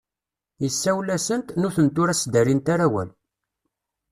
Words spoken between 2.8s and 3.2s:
awal.